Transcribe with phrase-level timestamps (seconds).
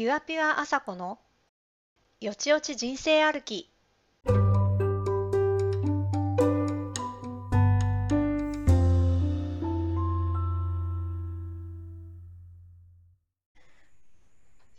[0.00, 1.18] ピュアピュア朝子の
[2.22, 3.70] よちよち人生歩き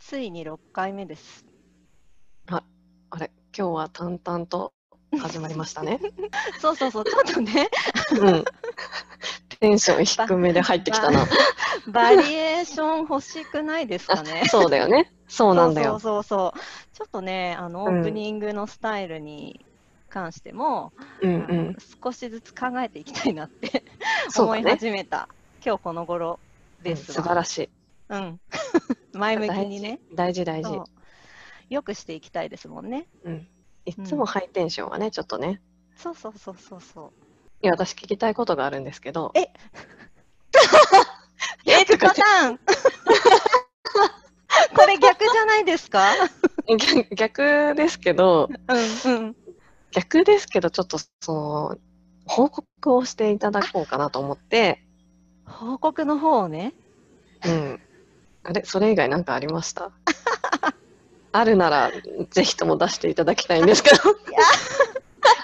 [0.00, 1.46] ついに6回目です
[2.48, 2.64] あ
[3.16, 4.72] れ、今日は淡々と
[5.20, 6.00] 始まりましたね。
[6.60, 7.68] そうそうそうちょっとね
[8.10, 8.44] うん。
[9.62, 11.24] テンション低めで入ってきたな。
[11.86, 14.42] バリエーション欲しくないですかね？
[14.50, 15.12] そうだよね。
[15.28, 16.00] そうなんだよ。
[16.00, 19.64] そうそうそうちょっとねあのオうんープニングのスタイルに
[20.10, 21.76] 関しても、うんうん。
[22.02, 23.84] 少しずつ考えていきたいなって
[24.36, 24.62] 思い。
[24.64, 25.28] 始めた、
[25.64, 26.40] 今日この頃
[26.82, 27.14] ですわ。
[27.14, 27.68] 素晴らしい。
[28.08, 28.40] うん、
[29.14, 30.82] 前向きにね大事大事。
[31.70, 33.06] よくしていきたいですもんね。
[33.24, 33.46] うん。
[33.86, 35.62] いつもハイテンションはね、ちょっとね。
[35.96, 37.12] そうそうそうそうそう。
[37.62, 39.32] いや、私聞きたいことがあるんですけど。
[39.34, 39.46] え？
[41.66, 42.64] えとかパターンこ
[44.86, 46.12] れ逆じゃないですか？
[46.68, 48.48] 逆逆ですけど、
[49.04, 49.36] うんうん。
[49.92, 51.76] 逆ですけど、ちょっとその、
[52.26, 54.82] 報告をしていただこうかなと思って、
[55.46, 56.74] 報告の方をね。
[57.44, 57.80] うん。
[58.44, 59.90] あれ、それ以外なんかありました？
[61.34, 61.90] あるなら、
[62.30, 63.96] ぜひとも出していただきたいんですけど。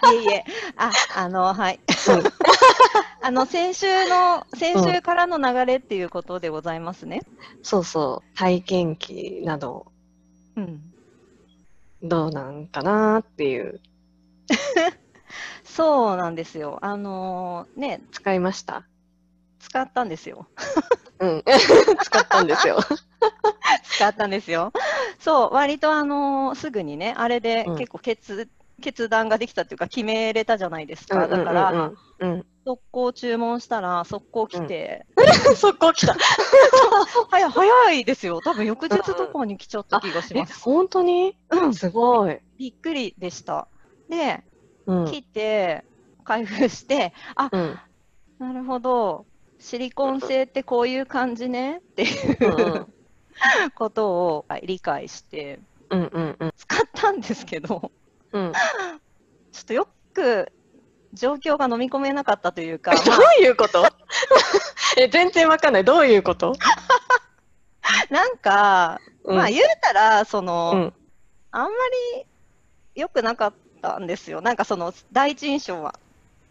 [0.03, 0.45] いえいえ。
[0.77, 1.81] あ、あの、はい。
[2.07, 2.23] うん
[3.21, 7.21] あの、先週の、先週からの流れっていうことでございますね。
[7.63, 9.93] そうそう、体験記など、
[10.57, 10.95] うん。
[12.03, 13.81] どうなんかなっていう、
[15.65, 16.79] そうなんですよ。
[16.83, 18.87] あのーね、使いました？
[19.61, 20.49] 使ったんですよ。
[21.21, 21.43] うん。
[22.01, 22.79] 使ったんですよ。
[23.89, 24.73] 使ったんですよ。
[25.19, 28.49] そう、割とあのーすぐにね、あれでうん結構決、
[28.81, 31.27] 決断ができたっていうか決めれたじゃないですか。
[31.27, 31.79] だから、うん
[32.21, 35.57] うんうん、速攻注文したら速攻来て、うん。
[35.57, 36.15] 速攻来た。
[37.31, 38.41] 早い早いですよ。
[38.43, 40.61] 多分翌日とかに来ちゃった気がしえま、す。
[40.61, 41.37] 本当に？
[41.51, 42.39] うん、すごい。
[42.59, 43.69] びっくりでした。
[44.09, 44.43] で、
[44.87, 45.05] うん。
[45.07, 45.85] 切って、
[46.25, 47.79] 開封して、あ、うん。
[48.39, 49.27] なるほど。
[49.59, 52.87] シリコン製ってこういう感じねっていううんうん
[53.75, 55.61] ことを理解して
[55.91, 57.91] うんうんうん使ったんですけど、
[58.33, 58.53] うん。
[59.53, 60.53] ちょっとよく
[61.13, 63.85] 状況が飲み込めなかったというか、 どういうこと？
[64.99, 65.85] え、全然わかんない。
[65.85, 66.55] どういうこと？
[68.11, 70.95] なんか、うんまあ言うたら、その、うん。
[71.51, 71.69] あんま
[72.17, 72.27] り
[72.95, 73.53] 良くなかっ
[73.83, 74.41] たんですよ。
[74.41, 75.99] なんかその第一印象は。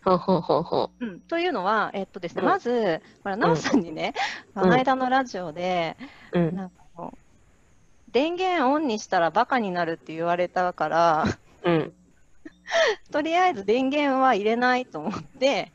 [0.03, 4.09] ほうほうほうほうん、というのは、えっとですね、うんまず、これ、なおさんにね、
[4.55, 5.97] んこの間のラジオで、
[8.11, 11.25] 電源オンにしたらバカになるって言われたから、
[11.63, 11.93] うん。
[13.11, 15.71] とりあえず電源は入れないと思って、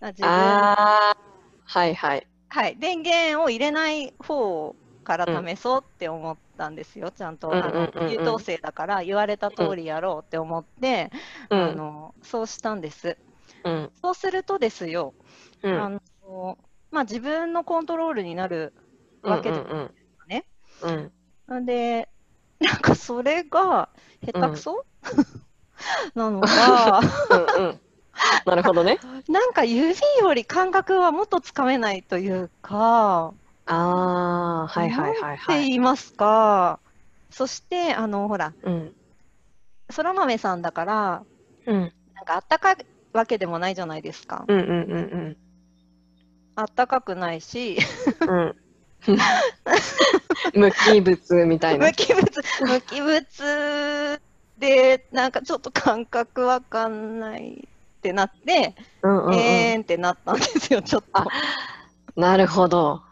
[0.00, 2.26] あ自分はいはい。
[2.48, 4.74] はい、電源を入れない方
[5.04, 7.48] から試そうって思ったんですよ、ちゃんと。
[7.48, 11.10] うんあのうんうんうん優等生だから言われた通りやろうって思って、
[11.50, 11.60] うん。
[11.60, 13.16] あのそうしたんです。
[13.64, 13.90] うん。
[14.00, 15.14] そうするとですよ、
[15.62, 15.82] うん。
[15.82, 16.58] あの
[16.90, 18.72] まあ、自分のコントロールになる
[19.22, 19.90] わけでうんうん
[20.28, 20.46] ね。
[20.82, 21.12] うん。
[21.46, 22.08] なんで、
[22.60, 23.88] なんかそれが
[24.24, 24.84] 下手くそ、
[26.14, 27.00] なのか、
[27.30, 27.80] うんうん。
[28.44, 28.98] なるほどね。
[29.28, 33.34] なんか指より感覚はもっとつかめないというか、
[33.66, 35.64] ああ、はいはいはいってはい。
[35.66, 36.80] 言いますか、
[37.30, 38.94] そして、あの、ほら、うん。
[39.90, 41.22] そら豆さんだから、
[41.66, 41.80] うん。
[41.80, 41.90] なん
[42.24, 42.76] かあったかい
[43.12, 44.44] わけでもないじゃないですか。
[44.48, 44.72] うんうんう
[45.32, 45.36] ん
[46.58, 47.76] あったかくないし、
[48.26, 48.56] うん。
[49.08, 49.18] うん。
[50.60, 51.92] 無機物みたいな無。
[51.92, 52.24] 機物、
[52.60, 54.20] 無機物
[54.58, 61.26] で、なんかちょっと感覚わかんないってなって、うんうんうんえーんってなったんですよ、ちょっとあ。
[62.16, 63.02] なるほど。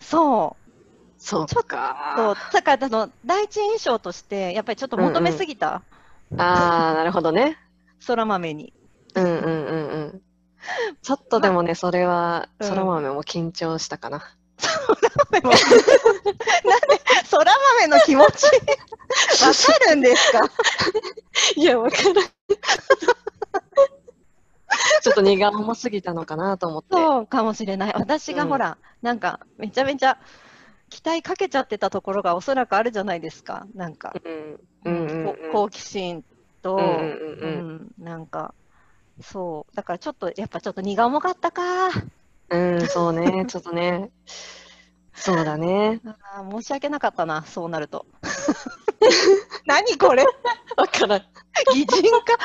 [0.00, 0.64] そう。
[1.18, 2.14] そうちょっか。
[2.16, 5.82] そうだからあの第一印象として、やっぱりちょっと求めすぎた、
[6.36, 7.58] ああ、なるほどね。
[8.00, 8.72] そら豆に。
[9.14, 10.22] うんうんうんうん。
[11.02, 14.34] ちょっとでもね、それは、うんそら豆も緊張したかな。
[15.32, 15.50] なんで、
[17.26, 18.50] そら豆の気持ち、わ
[19.78, 20.40] かるんですか？
[21.56, 22.14] いや、わからん。
[25.02, 26.88] ちょっと荷が重すぎたのかなと思って。
[26.94, 27.92] そうかもしれない。
[27.96, 30.18] 私がうんほら、なんか、めちゃめちゃ
[30.90, 33.66] 期待かけちゃってたところがおそらくあるじゃないですか。
[33.74, 34.12] なんか、
[35.52, 36.24] 好奇心
[36.62, 38.54] と、うんうんうんうんなんか、
[39.22, 39.76] そう。
[39.76, 41.62] だからちょっと、やっぱちょっと荷が重かったか。
[42.48, 44.10] うん、そうね、ちょっとね。
[45.14, 46.00] そうだね。
[46.34, 48.06] あー申し訳なかったな、そうなると。
[49.66, 50.24] 何これ？
[50.76, 51.22] わからん。
[51.72, 52.38] 擬人化？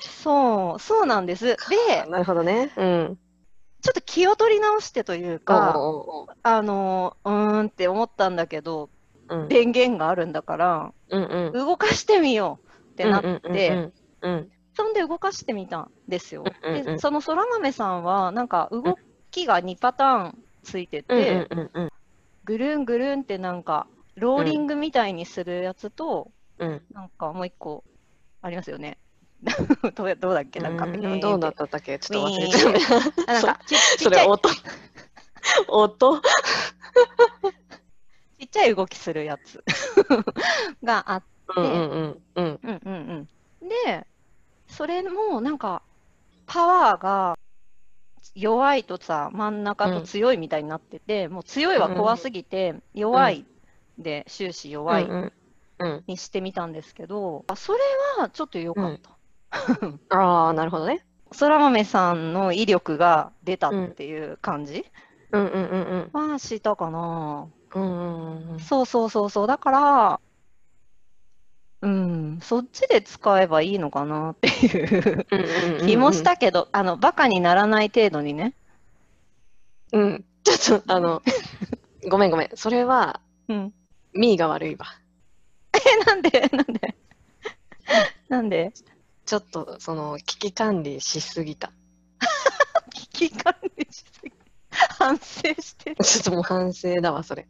[0.00, 1.44] そう、そうなんです。
[1.46, 1.56] で、
[2.08, 2.72] なるほどね。
[2.76, 3.18] うん。
[3.82, 8.90] ちょっと気を取り直してというか、おうおうおうあの、うーんって思ったんだけど、
[9.28, 13.90] うん電源があるんだから、うんうん動かしてみようってなって、
[14.74, 16.44] そんで動かしてみたんですよ。
[16.62, 16.84] うんうんうん。
[16.96, 18.96] で、その空豆さんは、なんか動
[19.30, 21.88] きが2パターンついてて、うんうんうん
[22.44, 23.86] ぐるんぐるんってなんか、
[24.16, 26.82] ローリングみたいにするやつと、うん。
[26.92, 27.84] なんかもう一個
[28.42, 28.98] ありますよね。
[29.94, 30.60] どうやどうだっけ？
[30.60, 31.20] なんか、うん。
[31.20, 31.98] どうだったっけ？
[31.98, 32.80] ちょっと忘れちゃうね。
[33.28, 34.48] あなんかちちそれ音。
[35.68, 36.20] 音？
[38.38, 39.62] ちっちゃい動きするやつ
[40.82, 41.26] があって、
[41.56, 42.60] うんうんうんうん。
[42.62, 43.28] うんうん
[43.62, 43.68] うん。
[43.68, 44.06] で、
[44.70, 45.82] それもなんか、
[46.46, 47.36] パワーが
[48.34, 53.44] 弱いとさ、真ん中と強いみたいになってて、もう強いは怖すぎて、弱い
[53.98, 55.08] で終始弱い
[56.06, 57.78] にしてみたんですけど、あそれ
[58.18, 59.10] はちょっと良かった。
[60.16, 61.04] ああなるほどね。
[61.32, 64.84] そら豆さんの威力が出たっていう感じ
[65.32, 67.46] うんうんうんうんはしたかな。
[67.74, 69.46] うんそうそうそうそう。
[69.46, 70.20] だから、
[71.82, 78.54] うん、そっちで使えばいいのかなっていう気もしたけど、あの、バカにならない程度にね。
[79.92, 81.22] うんちょっとあの
[82.08, 83.74] ごめんごめんそれはうん。
[84.12, 84.86] ミーが悪いわ。
[85.72, 86.94] え、なんでなんで？
[88.28, 88.72] なんで？
[89.26, 91.72] ちょっとその危機管理しすぎた。
[92.92, 94.32] 危機管理しすぎ。
[94.70, 95.22] 反省
[95.60, 96.04] してる。
[96.04, 97.46] ちょっともう反省だわそれ。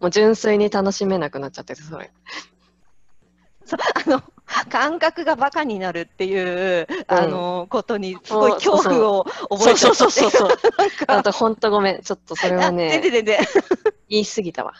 [0.00, 2.10] もう純粋に楽しめなくなっちゃっててそれ。
[3.64, 4.22] そ うあの、
[4.68, 9.94] 感覚がバカになるっていう、あの、ことに、すごい恐怖を覚えちゃそう。
[9.94, 10.48] そうそうそう。
[10.78, 13.38] なんかあと本当ごめんちょっとそれはあ全然ね全然。
[14.08, 14.74] 言い過ぎたわ。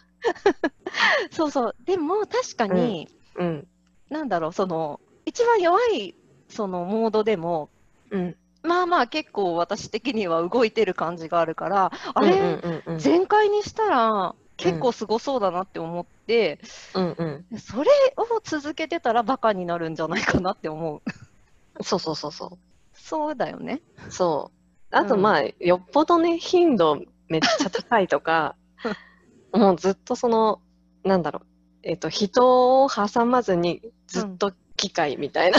[1.32, 1.76] そうそう。
[1.84, 3.66] でも、確かに、うん
[4.10, 6.14] なんだろう、その、一番弱い、
[6.48, 7.70] その、モードでも、
[8.10, 8.36] うん。
[8.62, 16.60] まあまあ結構私的には動いてる感じがあるから、あれ、うんうんうんうん全開にしたら結構すごそうだなって思って、
[16.94, 17.24] うんう
[17.54, 21.82] んそれを続けてたらバカになるんじゃないかなって思う。
[21.82, 22.58] そうそうそうそ
[22.92, 23.82] そうだよね。
[24.08, 24.10] う。
[24.10, 24.50] そ
[24.92, 24.96] う。
[24.96, 28.54] あとうんまあ、よっぽどね、頻度めっちゃ高いとか、
[29.52, 30.60] もうずっとその、
[31.02, 31.46] なんだろう、
[31.82, 35.58] えっ、と、人を挟まずにずっと機械みたいな、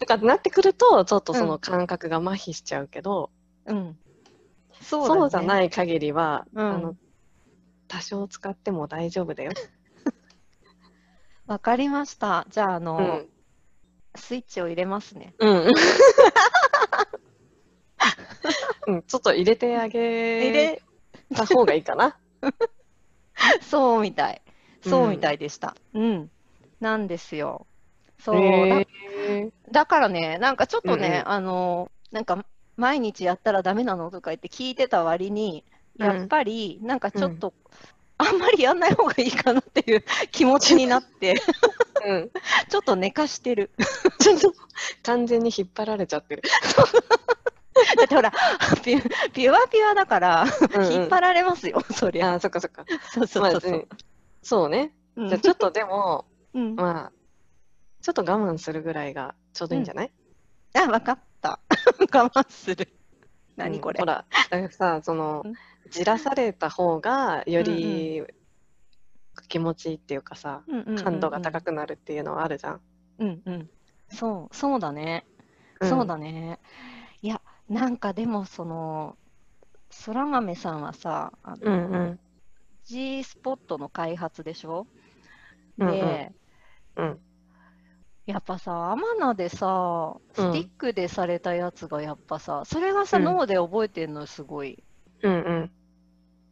[0.00, 3.30] とかってなってくると、ちょっとその感覚が麻痺しちゃうけど、
[3.66, 3.98] うん。
[4.82, 6.96] そうねそうじゃない限りは、うんあの、
[7.88, 9.52] 多少使っても大丈夫だよ。
[11.46, 12.46] わかりました。
[12.50, 13.28] じゃあ、あの、うん。
[14.16, 15.34] スイッチを入れますね。
[15.38, 15.66] うん。
[18.88, 20.82] うん、ちょっと入れてあ入げれ、
[21.34, 22.16] た方がいいかな。
[23.60, 24.42] そうみたい。
[24.82, 25.76] そううんみたいでした。
[25.92, 26.30] うん。
[26.80, 27.66] なんですよ。
[28.20, 28.36] そう。
[28.36, 32.44] へーだだからね、なんかちょっとね、うんあの、なんか
[32.76, 37.54] 毎日やったらダメなのとか言って聞いてた割に、うんやっぱりなんかちょっと、
[38.18, 41.34] あんまりやんない方がいいかなっていう 気持ちになって、
[42.04, 42.30] うん。
[42.68, 43.70] ちょっと寝かしてる。
[44.18, 44.54] ちょっと
[45.02, 46.42] 完全に引っ張られちゃってる。
[47.98, 48.32] だってほら、
[48.82, 52.34] ピュピュアピュアだから、うんうん引っ張られますよ、そりゃ。
[52.34, 52.84] あー、そっかそっか。
[53.12, 53.96] そうそうそうそうまあ。
[54.42, 54.92] そうね。
[55.16, 57.12] うんじゃあちょっとでも、うんまあ、
[58.02, 60.12] ちょっと我慢するぐらいがちょうどいいんじゃない、
[60.74, 61.58] あ、わかった。
[62.00, 62.88] 我慢する。
[63.56, 63.98] 何これ。
[63.98, 65.54] うんほら、だからさ、そのうん、
[65.90, 68.22] じらされた方がより
[69.48, 70.62] 気持ちいいっていうかさ、
[70.96, 72.80] 感度が高くなるっていうのはあるじゃん。
[73.18, 73.70] うんうん。
[74.08, 75.26] そう、そうだね。
[75.80, 76.58] うんそうだね。
[77.22, 79.16] いや、なんかでもその、
[79.90, 82.20] そら豆さんはさ、あのうんうん。
[82.84, 84.86] G スポットの開発でしょ？
[85.78, 86.32] うんうんで、
[86.96, 87.20] うん。
[88.26, 94.82] やっぱさ、アマナでさ、スティックでされたやつがやっぱさ、それがさ、うん脳で覚えてんのすごい。
[95.22, 95.70] うんうん。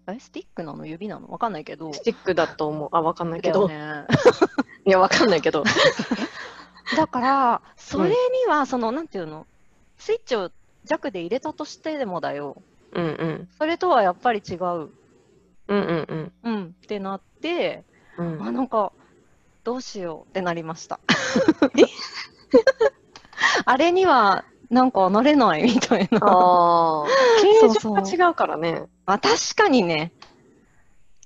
[0.07, 0.87] え、スティックなの？
[0.87, 1.29] 指なの？
[1.29, 1.93] わかんないけど。
[1.93, 2.89] スティックだと思う。
[2.93, 3.69] あ、わかんないけど。
[3.69, 4.05] ね。
[4.85, 5.65] いや、わかんないけど。
[6.97, 8.17] だから、それに
[8.49, 9.47] は、その、なんていうの、
[9.97, 10.51] スイッチを
[10.85, 12.63] 弱で入れたとしてでもだよ。
[12.93, 13.49] うんうん。
[13.57, 14.59] それとはやっぱり違う。
[14.59, 14.91] うん
[15.69, 16.33] うんうん。
[16.43, 17.85] うん、ってなって、
[18.19, 18.93] うんあ、なんか、
[19.65, 21.01] どうしようってなりました。
[23.65, 26.19] あれには、なんか慣れないみたいな。
[26.21, 27.07] ああ、
[27.63, 28.87] 形状が違うからね。
[29.07, 30.13] あ、確かにね。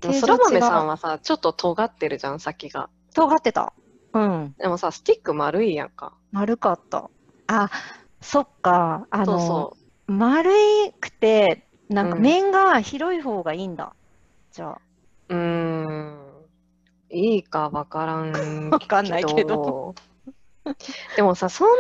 [0.03, 2.91] そら豆さんははさ、ちょっと尖ってるじゃん、先が。
[3.15, 3.73] 尖ってた。
[4.13, 6.13] うん、でもさ、スティック丸いやんか。
[6.31, 7.09] 丸かった。
[7.47, 7.71] あ、
[8.21, 9.07] そっか。
[9.09, 9.77] あの、そうそ
[10.13, 10.51] 丸
[11.01, 13.95] くて、なんかうん面が広い方がいいんだ。
[14.53, 14.81] じゃあ。
[15.31, 15.35] う。
[15.35, 16.19] うーん。
[17.11, 19.95] いいかわからんわかんないけど。
[21.17, 21.75] でもさ、そんな、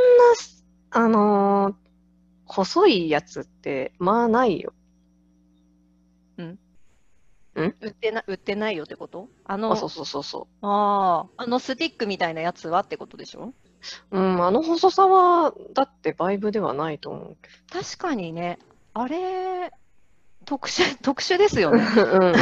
[0.90, 1.74] あのー
[2.50, 4.72] 細いやつって、まあないよ。
[7.54, 9.28] 売ってな売ってないよってこと？
[9.44, 13.52] あのあ、そうそうそうそあーあのスティックみたいなやつはってことでしょ？
[14.12, 14.18] う。
[14.18, 18.58] うん、あの細さは、だってバイブではないと思うけ確かにね、
[18.94, 19.72] あれ、
[20.46, 21.82] 特殊、特殊ですよね。
[21.94, 22.02] ど。
[22.02, 22.34] うんうんうん。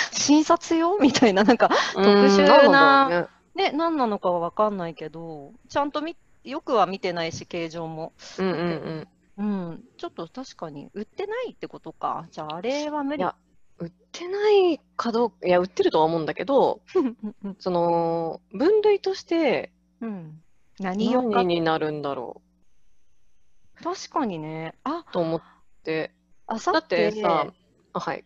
[0.12, 0.98] 診察用？
[0.98, 8.12] みたいな、なんか、特殊なねね、何なのかは分かんないけど、ちゃんとみよくは見てないし、形状も。
[8.38, 9.06] うんうん
[9.38, 9.68] うん。
[9.68, 12.26] うん、ちょっと確かに、売ってないってことか。
[12.30, 13.20] じゃあ、あれは無理。
[13.20, 13.34] いや
[13.78, 16.82] 売ってないかどうか、いや、売ってるとは思うんだけど、
[17.58, 20.42] その、分類としてうん、
[20.78, 21.42] 何用。
[21.42, 22.42] になるんだろ
[23.82, 24.74] 確かにね。
[24.84, 25.42] あ、うと思っ
[25.82, 26.12] て。
[26.46, 27.52] あさだっっててさ、
[27.92, 28.24] あ、はい。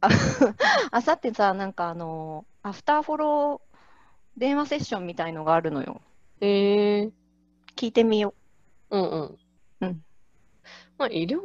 [0.92, 3.78] あさってさ、なんかあの、アフターフォロー
[4.36, 6.00] 電話セッションみたいのがあるのよ。
[6.40, 7.12] えー、
[7.76, 8.34] 聞いてみよ
[8.90, 9.38] うんうん。
[9.80, 10.04] うん
[10.96, 11.40] まあ、医療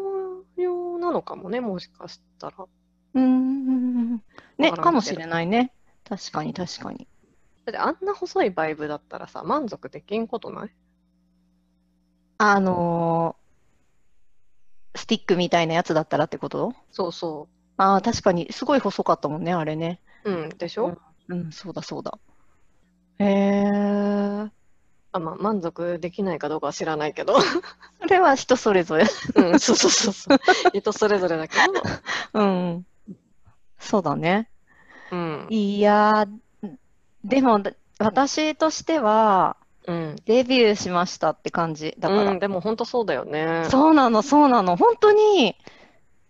[0.57, 2.55] 用なのかもね、もしかしたら。
[2.59, 2.67] う。
[3.15, 4.23] うーん。
[4.57, 5.73] ね、わかもしれないね。
[6.07, 7.07] 確かに確かに。
[7.65, 10.69] だってあんな細いバイブだったらさ、満足できんことない？
[12.37, 13.49] あのー
[14.95, 16.73] スティックみたいなやつだったらってこと？
[16.91, 20.01] そうそああ、確かに、すごい細かったもんね、あれね。
[20.25, 20.31] う。
[20.31, 22.17] うん、でしょ、うんうん、そうだそうだ。
[23.19, 24.51] へえ。
[25.11, 27.39] あ、まあ、満足できないかどうかは知らないけど。
[28.01, 29.05] それは人それぞれ。
[29.35, 30.39] うん、そうそうそうそう。
[30.73, 31.55] 人それぞれだけ
[32.33, 32.39] ど。
[32.39, 32.85] うん。
[33.79, 34.49] そうだね。
[35.11, 35.47] うん。
[35.49, 36.75] いやー、
[37.23, 40.15] でも、だ私としては、うん。
[40.25, 41.95] デビューしましたって感じ。
[41.97, 42.31] だから。
[42.31, 43.65] うん、でも本当そうだよね。
[43.69, 44.75] そうなの、そうなの。
[44.75, 45.55] 本当に、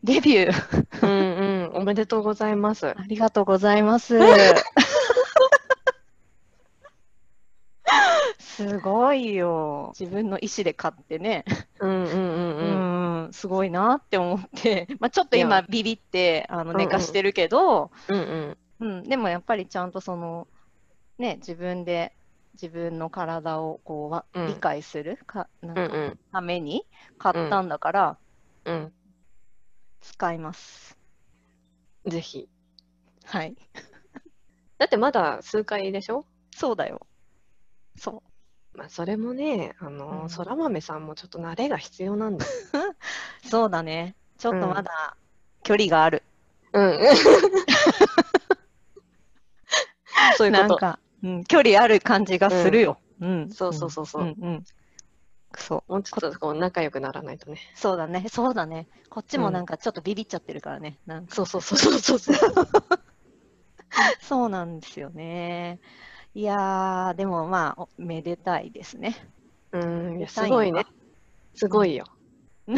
[0.04, 1.06] デビュー。
[1.06, 1.82] うんうん。
[1.82, 2.88] おめでとうございます。
[2.88, 4.18] ありがとうございます。
[8.60, 9.94] すごいよ。
[9.98, 11.46] 自分の意思で買ってね。
[11.80, 12.62] うんうんうんう
[13.24, 13.30] うん。
[13.30, 14.88] ん、すごいなって思って。
[15.00, 18.58] まあ、ちょっとい今やビビって、あの、うんうん寝かしてるけど、うんうん。
[18.82, 20.48] うん、でもやっぱりちゃんとその、
[21.18, 22.14] ね、自分で
[22.54, 26.20] 自分の体をこうわうん理解するか、なんかうんうん。
[26.32, 26.86] ために
[27.18, 28.18] 買ったんだから、
[28.66, 28.94] うん。
[30.02, 30.98] 使います。
[32.06, 32.50] ぜひ。
[33.26, 33.56] はい。
[34.78, 36.26] だってまだ数回でしょ？
[36.52, 37.06] そうだよ。
[37.98, 38.24] そ
[38.80, 42.46] まあ、それもね、あの、うんそら豆さんもちょっと慣れが必要なんだ。
[43.44, 44.16] そうだね。
[44.38, 45.18] ちょっとうんまだ
[45.64, 46.24] 距離がある。
[46.72, 47.00] うん。
[50.38, 50.68] そういうこと。
[50.70, 53.02] なんか、うん、距離ある感じがするよ。
[53.20, 53.50] うん。
[53.50, 54.64] そうそうそうそううんうん。
[55.58, 55.92] そう。
[55.92, 57.60] もうちょっとこう仲良くならないとね。
[57.76, 58.28] そうだね。
[58.30, 58.88] そうだね。
[59.10, 61.00] こっちもなんかちょっとビビっちゃってるからね。
[61.06, 62.38] なんかそうそうそうそうそう。
[64.22, 65.82] そうなんですよね。
[66.36, 69.16] いやー、でもまあ、おめでたいですね。
[69.72, 70.86] うん、すごいね。
[71.56, 72.06] すごいよ。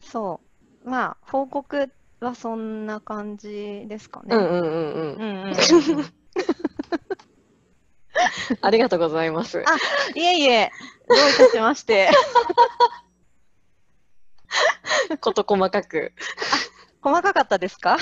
[0.00, 0.40] そ
[0.84, 0.88] う。
[0.90, 4.34] まあ、報告はそんな感じですかね。
[4.34, 5.54] うんうんうんうん。
[8.60, 9.62] ありがとうございます。
[10.14, 10.70] いえいえ、
[11.08, 12.08] どういたしまして。
[15.20, 16.12] こと細かく。
[17.02, 17.98] 細かかったですか？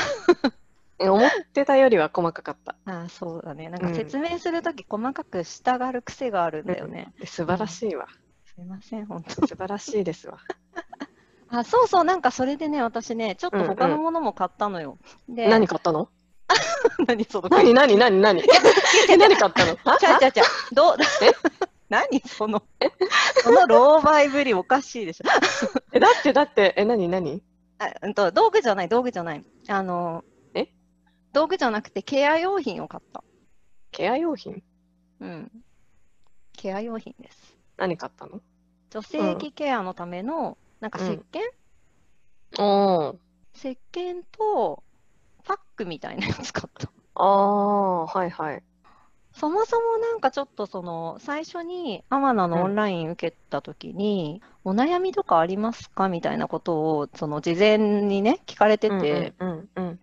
[0.99, 2.77] 思ってたよりは細かかった。
[2.85, 3.69] あそうだね。
[3.69, 7.13] なんかうん説明するとき細かく従う癖があるんだよね。
[7.25, 8.07] 素晴らしいわ。
[8.55, 9.47] すいません、本当。
[9.47, 10.39] 素晴らしいですわ。
[11.49, 14.99] あ、そうそう、なんかそれでね、私ね、ちょっと他のものも買ったのよ。
[15.29, 16.09] で、何買ったの？
[17.07, 18.43] 何その何何何何？
[19.09, 19.79] え、何買ったの？
[19.85, 20.75] あちゃうちゃうちゃう。
[20.75, 20.97] どう、
[21.89, 22.63] 何その、
[23.43, 25.25] その老媒ぶりおかしいでしょ。
[25.93, 27.43] え、だってだって、え、何何？
[27.79, 29.45] あうんと、道具じゃない、道具じゃない。
[29.69, 30.32] あの、え
[31.33, 33.25] 道具じゃなくてケア用品を買った。
[33.91, 34.62] ケア用品？
[35.21, 35.51] うん。
[36.53, 37.57] ケア用品です。
[37.77, 38.41] 何買ったの？
[38.91, 41.41] 女性器ケアのための、なんか石鹸、
[42.59, 43.17] おー。
[43.55, 44.83] 石鹸と
[45.45, 46.91] パックみたいなやつ買った。
[47.15, 48.62] ああ、はいはい。
[49.35, 56.11] そもそもなんかちょっとその最初にアマナのオンライン受けた時に、お悩みとかありますか？
[56.11, 60.01] みたいなことをその事前にね聞かれてて、うんうんうん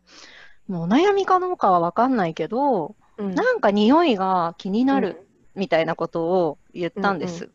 [0.70, 3.36] もうお悩みかどうかは分かんないけど、うん。
[3.36, 7.50] なんか匂いが気になるみたいなことを言ったんです。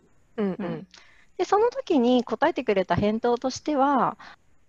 [1.39, 4.19] で、その時に答えてくれた返答としては、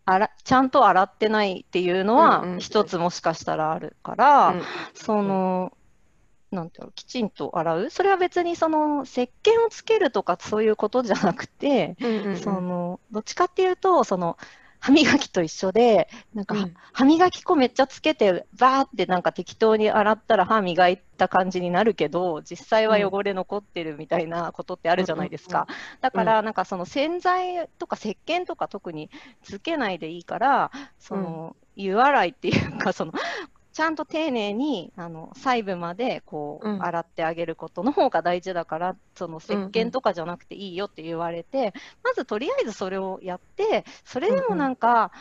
[0.06, 4.62] あらちゃんと洗ってないっていうのは一つもしかしたらあるから、うん。
[4.94, 5.74] その、
[6.52, 7.90] なんていうの、きちんと洗う？
[7.90, 9.28] それは別にその石鹸
[9.66, 12.38] をつけるとかそういうことじゃなくて、うんうんうん。
[12.38, 14.38] そのどっちかっていうとその
[14.86, 16.74] 歯磨きと一緒で、なんか、うん。
[16.94, 25.66] 歯磨き粉めっちゃつけて、バーってなんか適当に洗ったら歯磨いた感じになるけど、実際は汚れ残ってるみたいなことってあるじゃないですか。
[26.02, 29.10] だから、なんかその洗剤とか石鹸とか特に
[29.42, 33.14] つけないでいいから、その、湯洗いっていうか、その、
[33.76, 36.82] ちゃんと丁寧にあの細部までこう、うん。
[36.82, 45.12] 洗ってあげることの方が大事だから、その石鹸とかじゃなくていいよって言われて、まずとりあえずそれをやって、それでもなんか、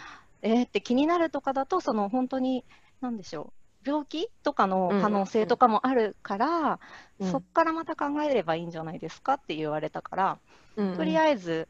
[0.43, 2.65] えーって気になるとかだと、その本当に、
[3.01, 3.53] なんでしょ
[3.85, 6.79] う、病気とかの可能性とかもあるから、
[7.19, 10.39] うんそっからまた考えればいいんじゃないですかって言われたから、
[10.77, 10.97] うん。
[10.97, 11.67] とりあえず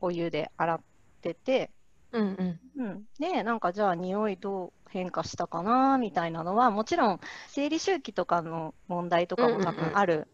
[0.00, 0.80] お湯で洗っ
[1.22, 1.70] てて、
[2.16, 2.82] うんうん。
[2.82, 10.28] うん、で、なんかじゃあ匂いどう変化したかなみたいなのは、もちろん生理周期とかの問題とかも多分ある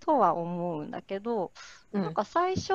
[0.00, 1.52] とは思うんだけど、
[1.92, 2.02] うん。
[2.02, 2.72] なんか最初、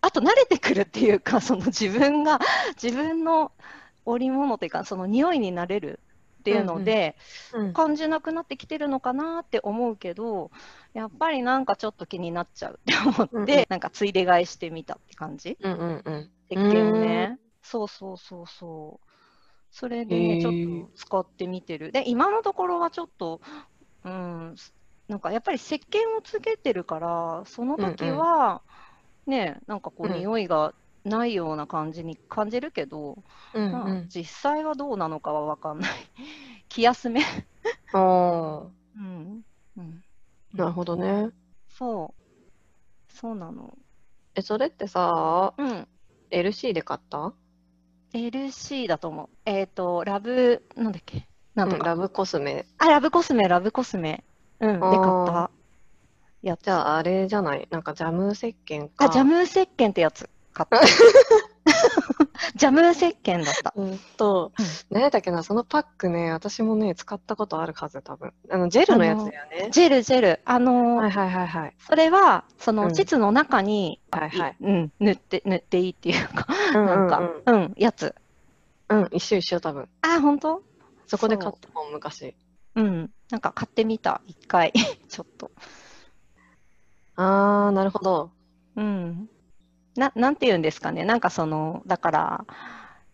[0.00, 2.38] あと慣れてくるっていうか、その自分が、
[2.80, 3.52] 自分の
[4.04, 6.00] 織物というか、その匂いになれる
[6.38, 7.16] っていうので、
[7.52, 10.50] うん感じなくなってきてるのかなって思うけど、
[10.94, 13.66] やっぱりなんかちょっと気になっちゃうって思って、うんうん。
[13.68, 15.58] なんかついで買いしてみたって感じ？
[15.60, 16.30] うんうんうん。
[16.50, 17.38] 石鹸をね。
[17.62, 19.08] そうそうそうそう。
[19.70, 21.92] それでね、ちょっと使ってみてる。
[21.92, 23.40] で、今のところはちょっと、
[24.04, 24.56] うん、
[25.08, 28.62] なんかやっぱり石鹸をつけてるから、その時は、
[29.26, 30.14] ね、なんかこう、うん。
[30.14, 30.72] 匂いが
[31.04, 33.22] ないような感じに感じるけど、
[33.54, 35.90] うんまあうん実際はどうなのかはわかんない。
[36.68, 37.22] 気休め。
[37.92, 39.44] あーうん。
[39.76, 40.04] うん。
[40.54, 41.30] なるほどね
[41.68, 42.14] そ
[43.08, 43.12] う。
[43.12, 43.76] そうなの。
[44.34, 45.88] えそれってさうん。
[46.30, 47.32] LC で買った
[48.12, 49.28] ？LC だと思う。
[49.44, 51.26] えっ、と、ラブ、なんだっけ？
[51.54, 51.80] なんとか。
[51.80, 54.24] うんラブコスメあ、ラブコスメ、ラブコスメ。
[54.60, 55.50] うん、であ買ーった
[56.42, 56.64] やつ。
[56.64, 57.66] じゃああれじゃない？
[57.70, 60.28] なんかジャム石鹸かあ、ジャム石鹸ってやつ
[60.66, 60.80] 買った。
[62.56, 63.72] ジャム石鹸だった。
[63.76, 68.32] うんと、うん何やっけな、そのパックね、私もね、使ったことあるはず、多分。
[68.50, 69.68] あの、ジェルのやつだよね。
[69.70, 70.40] ジェル、ジェル。
[70.44, 71.74] あのーはいはいはいはい。
[71.78, 74.56] それは、その、うん膣の中に、はいはい。
[74.60, 78.14] うん、塗って、塗っていいっていうか、うんなんか、うん、やつ。
[78.88, 79.88] うん、うん、一緒一緒多分。
[80.02, 80.62] あ、本当？
[81.06, 82.34] そこで買ったもん、昔。
[82.74, 83.10] うん。
[83.30, 84.72] なんか買ってみた、一回。
[85.08, 85.50] ちょっと。
[87.16, 88.30] あー、なるほど。
[88.76, 89.28] うん。
[89.98, 91.04] な、なんて言うんですかね。
[91.04, 92.44] なんかその、だから、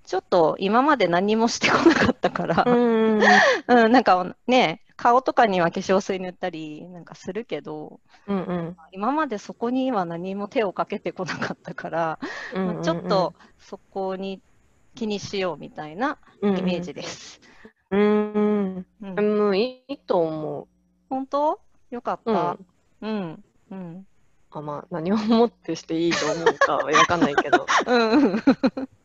[0.05, 3.21] ちょっと今まで何もしてこなかったから、うん。
[3.67, 8.77] うん、なんかね、顔とかには化粧水塗ったりなんかするけど、うんうん。
[8.93, 12.19] 今までそこには何も手をかけてこなかったから、
[12.55, 14.43] うんまあちょっとそこに
[14.95, 17.41] 気にしようみたいなイイメージです。
[17.91, 18.41] うんう
[18.81, 18.87] ん。
[19.01, 20.69] うんうん、いいと思
[21.09, 21.61] 本当？
[21.91, 22.31] よかっう。
[22.31, 22.67] うたん。。
[23.01, 23.45] うん。
[23.71, 24.07] うん。
[24.59, 27.67] あまあ、何をもってしていいと思うかはわかんないけど。
[27.87, 28.43] うん。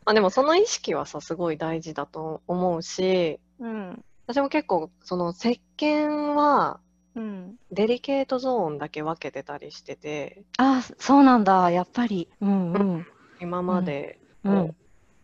[0.06, 4.04] あでも、その意識はさ、すごい大事だと思うし、うん。
[4.28, 6.80] 私も結構、その石鹸は、
[7.16, 7.56] うん。
[7.72, 11.72] デリケートゾーンだけ分けてたりしてて、あ、そうなんだ。
[11.72, 12.30] やっぱり。
[12.42, 13.06] うんうん。
[13.40, 14.76] 今までこう、うん。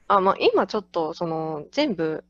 [0.07, 2.23] あ、まあ今ちょっとその全部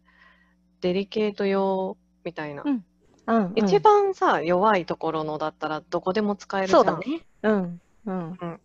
[0.82, 2.64] デリケート用みたいな。
[2.66, 2.86] うん
[3.28, 3.54] うん。
[3.56, 6.76] 一番さ、弱いところのだったらどこでも使えるじゃ。
[6.78, 7.26] そうんだね。
[7.42, 7.82] うん。
[8.06, 8.60] うん。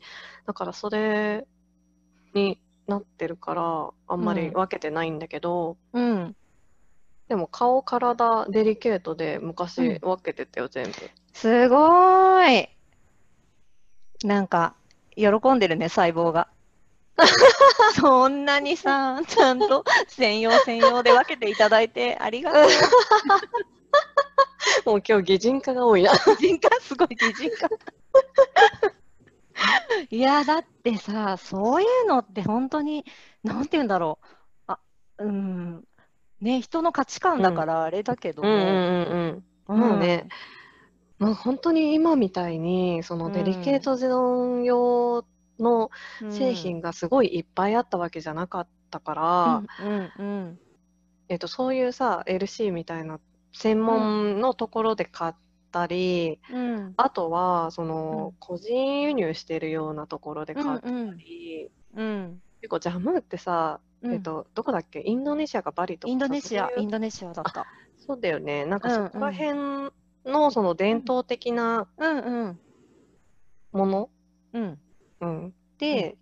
[0.46, 1.46] だからそれ
[2.34, 6.36] になってるから、あんまり分けてないんだけど、うん。
[7.28, 10.92] でも顔、体、デリケートでうん昔分けてたよ、全部。
[11.32, 12.68] すごーい。
[14.26, 14.74] なんか、
[15.16, 16.48] 喜んでるね、細胞が。
[17.94, 22.62] そんなにさ、ちゃんと専用専用で分けていただいてありがとう。
[24.86, 26.12] もう今日擬人化が多いな。
[26.40, 26.68] 擬人化？
[26.80, 27.68] すごい擬人化。
[30.10, 33.04] いや、だってさ、そういうのって本当に、
[33.42, 34.26] なんて言うんだろう。
[34.66, 34.80] あ、
[35.18, 35.84] うん。
[36.40, 38.48] ね、人の価値観だからあれだけども。
[38.48, 39.78] うんうん。
[39.78, 40.28] もうね、
[41.18, 45.24] もう本当に今みたいに、そのデリケートゾーン用
[45.58, 45.90] の
[46.22, 49.84] うん、製品がすごいいっぱいあったわけじゃなかったから、
[50.18, 50.58] うん
[51.28, 53.20] えっと、そういうさ、LC みたいな
[53.52, 55.34] 専門のところで買っ
[55.70, 56.94] たり、うん。
[56.96, 61.16] あとは、そのうん、個人輸入してるようなところで買ったうん。
[61.16, 62.42] り、うん。
[62.60, 64.12] 結構ジャムってさ、うん。
[64.12, 65.02] えっと、どこだっけ？
[65.04, 66.10] インドネシアかバリとか？
[66.10, 67.66] さインドネシアインドネシアだった。
[67.96, 68.64] そうだよね。
[68.66, 69.90] なんかうんそこら辺
[70.24, 72.60] のその伝統的なうんうん。
[73.72, 74.10] もの、
[74.52, 74.78] うん。
[75.20, 76.16] うん、で、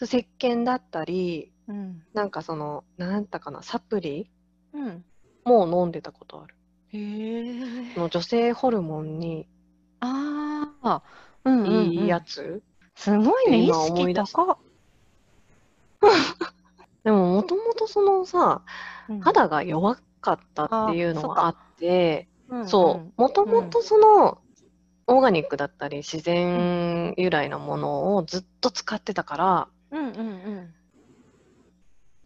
[0.00, 2.02] 石鹸だったり、うん。
[2.14, 4.30] なんかその、なんだかな、サプリ？
[4.72, 5.04] うん。
[5.44, 6.54] も飲んでたことある。
[6.92, 8.08] へえ。
[8.08, 9.46] 女性ホルモンに
[10.00, 11.02] ああ。
[11.44, 12.62] うんうんうんいいやつ？
[12.94, 14.58] すごいね、意今思い識出した高っ。
[17.04, 18.62] でも、もともとそのさ、
[19.08, 24.38] うん肌が弱かったっていうのがあって、うんそう、もともとその、
[25.08, 30.74] オーガニックだったり、自然由来のものをずっと使ってたから、うんうんうん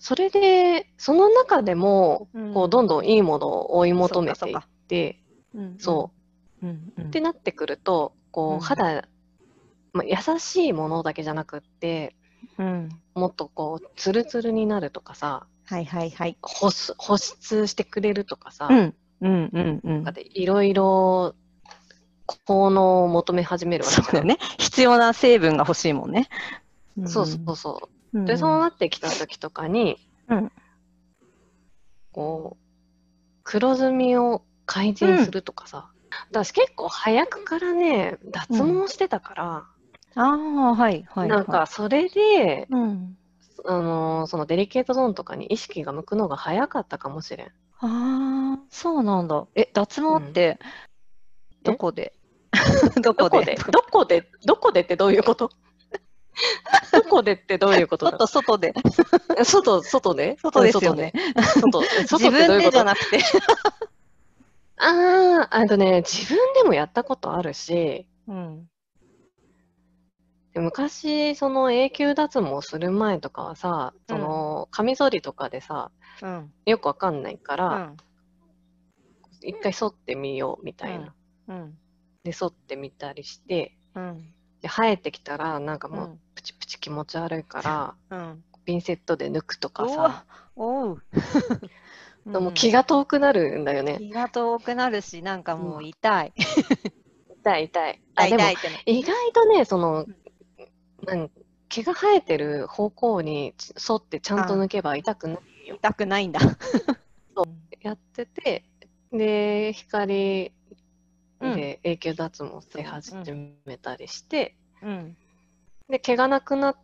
[0.07, 2.55] それで、その中でも、うん。
[2.55, 5.21] こう、どんどんいいものを追い求めていそって、
[5.53, 6.13] うんそ
[6.63, 6.65] う。
[6.65, 7.07] んうん。
[7.07, 7.09] う。
[7.09, 8.57] ってなってくると、こうん。
[8.59, 9.09] う、肌、
[9.93, 12.15] まあ、優しいものだけじゃなくって、
[12.57, 12.89] うん。
[13.15, 16.39] もっとこう、ツルツルになるとかさ、はいはいはい。
[16.41, 18.95] 保湿保湿してくれるとかさ、うん。
[19.23, 20.05] うんうんうん。
[20.05, 21.35] かでいろいろ
[22.47, 24.39] 効能を求め始めるわけだよね。
[24.59, 26.29] 必要な成分が欲しいもんね。
[27.07, 27.96] そうそうそう。
[28.17, 28.25] うん。
[28.25, 29.99] で、そうなってきた時とかに、
[30.29, 30.53] うん。
[32.13, 32.65] こう、
[33.45, 35.91] 黒ずみを改善するとかさ、
[36.31, 39.67] 私結構早くからね、脱毛してたから、
[40.19, 43.19] ああはいはいなんかそれで、うん。
[43.67, 47.47] あのーそのデリケートゾーンとかに意識が向くのが早かったかもしれん。
[47.49, 49.47] ああそうなんだ。
[49.55, 50.59] え脱毛って
[51.65, 51.73] うん。
[51.73, 52.15] どこで？
[53.03, 53.57] ど どこで？
[53.71, 54.31] どこで？
[54.45, 54.81] どこで？
[54.83, 55.51] ってどういうこと
[56.93, 58.73] どこでってどういうことちょっと外で。
[58.73, 60.37] だ外、外で？
[60.41, 61.13] 外ですよね。
[61.55, 61.89] 外で。
[62.07, 62.19] 外。
[62.19, 63.19] 自分でってどういうことじゃなくて。
[64.79, 68.69] ああ、あとね、自分でもやったことあるし、うん。
[70.53, 75.91] で昔、その永久脱毛する前とかはさ、その、カミソリとかでさ、
[76.23, 76.53] うん。
[76.67, 77.97] よくわかんないかうら、ん。
[79.43, 81.15] 一回剃ってみようみたいな。
[81.49, 81.79] うん。
[82.25, 84.36] で、剃ってみたりして、うん
[84.67, 86.21] で、生えてきたら、なんかもう、うん。
[86.35, 87.63] プチプチ気持ち悪いか
[88.11, 88.45] ら、うん。
[88.65, 90.25] ピンセットで抜くとかさ、
[90.57, 91.03] おう。
[92.27, 93.99] でも気が遠くなるんだよね。
[93.99, 96.33] 気が遠くなるしなんかもう痛い。
[97.41, 98.03] 痛い痛い。
[98.17, 100.17] あ、でも痛い痛い意外とね、そのうん、
[101.05, 101.31] なん
[101.69, 103.55] 毛が生えてる方向に
[103.89, 105.77] 沿ってちゃんと抜けば痛くないよ。
[105.77, 106.41] 痛くないんだ。
[107.83, 108.65] やってて、
[109.13, 110.56] で、光うん
[111.41, 113.15] で永久脱毛し始
[113.65, 115.17] めたりして、うん。
[115.89, 116.77] で、毛がなくなっ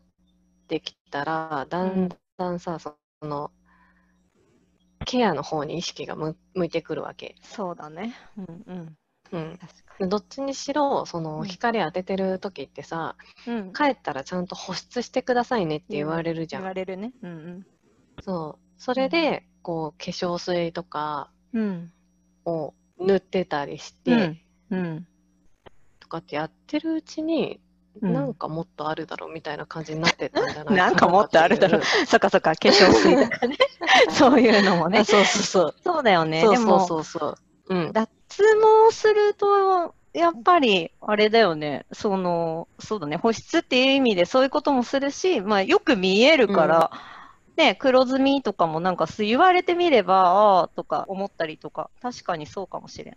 [0.69, 3.51] てきたら、だんだんさ、その、
[5.05, 7.35] ケアの方に意識が向向いてくるわけ。
[7.43, 8.15] そうだね。
[8.37, 8.97] うんうん。
[9.33, 10.09] うん。
[10.09, 11.47] どっちにしろ、そうのん。
[11.47, 13.73] 光当ててる時ってさ、にうん。
[13.73, 16.63] 帰ったらちゃんと保湿してくださいねって言われるじゃん。
[16.63, 17.13] 言われるね。
[17.23, 17.67] うん。
[18.23, 18.83] そう。
[18.83, 21.93] それで、こう、化粧水とかうん。
[22.45, 22.75] を
[23.07, 24.39] 塗ってたりして、うん
[24.71, 25.07] うん。
[26.01, 27.61] とかってやってるうちに、
[28.01, 28.13] うん。
[28.13, 31.81] なんかもっとあるだろうみたいな感じになってったんじゃない なんかもっとあるだろう。
[31.81, 31.85] う。
[32.07, 33.57] そっかそっか化粧水とかね。
[34.11, 35.01] そういうのもね。
[35.01, 35.75] あそうそうそう。
[35.85, 36.57] そうだよねそう。
[36.57, 37.05] そうでもそう。
[37.05, 37.75] そう。
[37.75, 37.93] うん。
[37.93, 38.09] 脱
[38.89, 46.91] 毛すると、やっぱり、あれだよね、その、そうだね、保湿っていう意味でそういうこともするし、まあ、よく見えるから、
[47.57, 53.17] ね、黒ずみとかもなんかす言われてみれば、ああ、とか思ったりとか、確かにそうかもしれん。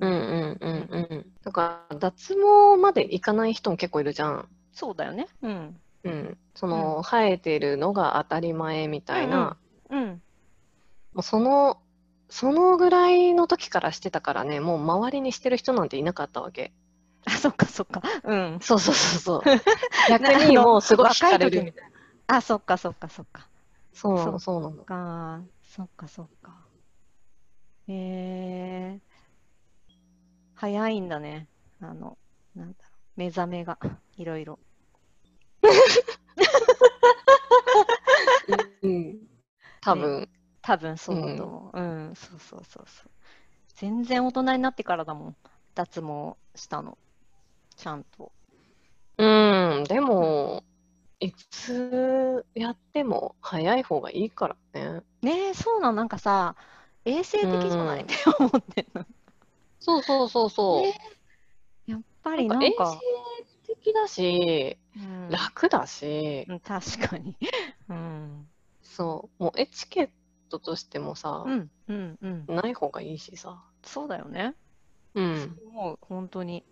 [0.00, 1.26] うんうんうんうん。
[1.44, 4.48] だから、脱毛までいかない人も結構いるじゃん。
[4.72, 5.28] そうだよね。
[5.42, 5.80] うん。
[6.04, 6.38] うん。
[6.54, 9.56] その、生えてるのが当たり前みたいな、
[9.90, 10.22] うん。
[11.12, 11.78] もうその、
[12.28, 16.72] そのぐらいの時からしてたからね、もう周りにしてる人なんていなかったわけ。
[17.26, 18.02] あ、そっかそっか。
[18.24, 18.58] うん。
[18.60, 19.42] そうそうそうそう。
[20.08, 21.90] 逆にもうすごい惹かれるみたい
[22.28, 22.36] な。
[22.36, 23.49] あ、そっかそっかそっか。
[23.92, 24.84] そうなの、そうそうなの。
[24.84, 26.66] か、そっかそっか。
[27.88, 29.00] へえ
[30.54, 31.48] 早いんだね。
[31.80, 32.18] あの、
[32.54, 33.78] なんだろう、目覚めが、
[34.16, 34.58] いろいろ。
[38.82, 39.28] うん。
[39.80, 40.28] 多分。
[40.62, 41.80] 多分そうだと思う。
[41.80, 43.10] うん、そうそうそうそう。
[43.74, 45.36] 全然大人になってからだもん。
[45.74, 46.98] 脱毛したの。
[47.76, 48.32] ちゃんと。
[49.16, 50.64] うん、でも、
[51.20, 55.02] いつやっても早い方がいいからね。
[55.22, 56.56] ねえ、そうなの、なんかさ、
[57.04, 58.00] 衛生的じゃない？
[58.00, 59.06] うんって思ってんの。
[59.80, 60.82] そうそうそうそう。
[60.82, 60.94] ね
[61.86, 67.36] やっぱりななんんか、か衛生的だし、うん楽だし、うん確かに。
[67.88, 68.48] うん。
[68.82, 70.10] そう、もうエチケッ
[70.48, 72.46] トとしてもさう、ん、うん、うん。
[72.46, 73.62] ない方がいいしさ。
[73.84, 74.54] そうだよね。
[75.14, 75.58] うん。
[75.72, 76.64] もう本当に、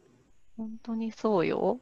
[0.56, 1.80] 本当にそうよ。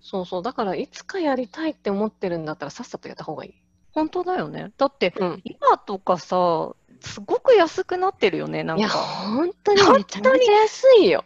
[0.00, 0.42] そうそう。
[0.42, 3.54] だから、いつかやりたいって思ってるんだったら、さっさとやった方がいい。
[3.92, 4.72] 本当だよね。
[4.78, 5.40] だって、うん。
[5.44, 8.62] 今とかさ、すごく安くなってるよね。
[8.62, 11.24] なんいや、か、本当にめちゃめちゃ安いよ。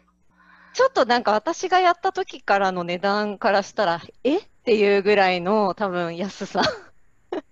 [0.72, 4.38] ちょっとなんか私がやった時からの値段からしたら、え？
[4.38, 6.62] っていうぐらいの多分安さ。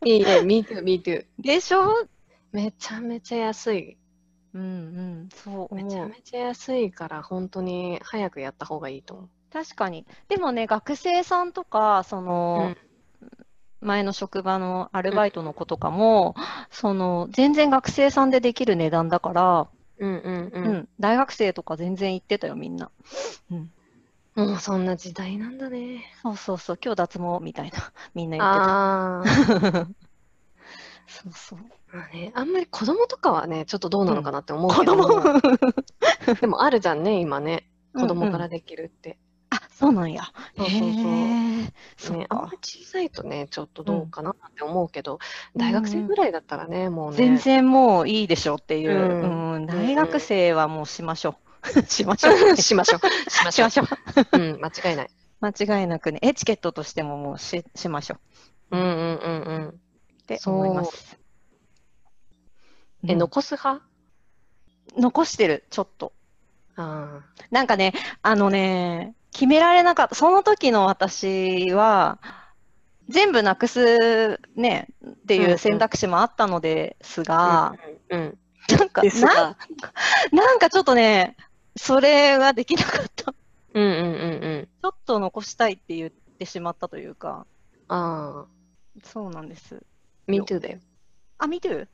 [0.04, 1.24] いいね、me too, me too.
[1.38, 2.06] でしょ？
[2.50, 3.96] めちゃめちゃ安い。
[4.54, 6.06] うんうん、そうめちゃ。
[6.06, 9.28] めちゃ安いから、本当に早くやった方がいいと思う。
[9.52, 10.06] 確かに。
[10.28, 12.74] でもね、学生さんとか、その、
[13.80, 16.34] 前の職場のアルバイトの子とかも、
[16.70, 20.50] その、全然学生さんでできる値段だから、うんうんう。
[20.54, 22.90] うんん、大学生とか全然行ってたよ、みんな。
[23.50, 23.70] うん。
[24.34, 26.04] もうそんな時代なんだね。
[26.22, 28.66] そうそうそう、今日脱毛みたいな、 みんな言ってた。
[28.66, 29.24] ああ。
[31.06, 31.58] そうそう。
[31.94, 35.40] まあね、あんまり子供とかはね、ちょっっとどうなのかなって思うけど、子供
[36.40, 37.68] でもあるじゃんね、今ね。
[37.94, 39.18] 子供かうんうんらできるって。
[39.18, 39.31] あ、
[39.82, 40.22] そうなんや。
[40.56, 40.80] そうそう
[41.96, 42.58] そうね、あんまかり。
[42.62, 45.18] 小さいとね、ちょっとどうかなって思うけど、
[45.56, 47.16] 大学生ぐらいだったらね、もうね。
[47.16, 48.92] 全然もういいでしょっていう。
[48.92, 48.94] う
[49.26, 51.34] んうん、大学生はもうしましょ
[51.74, 51.82] う。
[51.88, 52.56] しましょう。
[52.56, 53.30] しましょう。
[53.30, 53.88] しましょうしま。
[53.88, 53.96] しょ
[54.32, 54.38] う。
[54.38, 55.10] うん、間違いない。
[55.40, 58.18] 間違いなくね、エチケットとしてももうししましょ
[58.70, 59.68] ううんうんうんうん。
[59.70, 59.72] っ
[60.26, 61.18] て思います。
[63.08, 63.84] え、うん残す派？
[64.96, 66.12] 残してる、ちょっと。
[66.76, 67.92] あなんかね、
[68.22, 70.14] あのね、決められなかった。
[70.14, 72.18] その時の私は、
[73.08, 77.74] 全部なくすね、ってうんいううん選択肢もあったのですあが、。
[78.10, 78.38] うんうん。
[78.78, 79.56] なんか、なが。
[80.32, 81.36] なんかちょっとね、
[81.76, 83.32] それができなかった。
[83.32, 83.36] ち
[83.74, 84.68] うんうんうんうん。
[84.84, 87.46] ょっと残したいって言ってしまったというか、
[87.88, 88.46] ああ。
[89.04, 89.82] そうなんです。
[90.26, 90.78] me too だよ。
[91.44, 91.88] あ、見てる？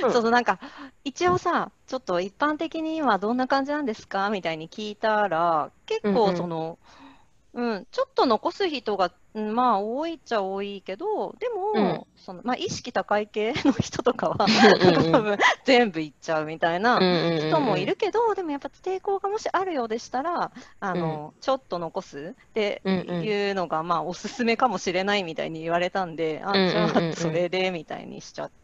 [0.00, 0.10] うん。
[0.12, 0.60] そうそう、なんか、
[1.04, 6.20] 一応さ、ちょっと一般的に今どんな感じなんですかみたいに聞いたら、結うんうん。
[6.20, 6.78] 構その、
[7.54, 12.04] うん、ちょっと残す人が、うんまあ多いっちゃ多いけど、でも、うん。
[12.16, 15.12] そのまあ意識高い系の 人とかは、うんうんうん。
[15.12, 22.36] 多分全部いっちゃうみたいな人人もいるけど、でもやっぱ抵抗がもしあるようでしたら、あの、ちょっと残す。
[22.38, 23.22] ってうんうん。
[23.24, 28.57] いうのが、まあおすすめかもしれないみたいに言われたんで、あ、うんうんうんじゃうんあそれでみたいにしちゃった。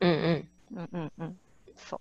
[0.00, 0.48] うんうん。
[0.76, 1.38] うんうんうん。
[1.76, 2.00] そう。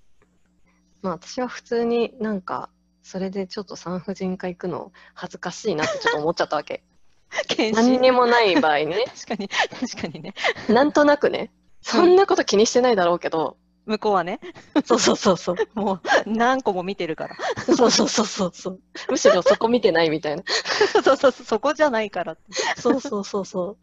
[1.02, 2.70] まあ私は普通になんか、
[3.04, 6.84] それでちょっと産婦人科行くの恥ずかしいなってちょっと思っちゃったわけ。
[7.48, 9.06] 検何にもない場合にね。
[9.26, 10.34] 確かに、確かにね。
[10.68, 11.52] なんとなくね。
[11.82, 13.58] そんなこと気にしてないだろうけど。
[13.86, 14.40] 向こうはね、
[14.86, 15.56] そうそうそうそう。
[15.74, 17.36] もう何個も見てるから。
[17.76, 18.80] そうそうそうそうそう。
[19.10, 20.44] むしろそこ見てないみたいな。
[20.94, 22.38] そうそうそう、そこじゃないから。
[22.78, 23.78] そうそうそうそ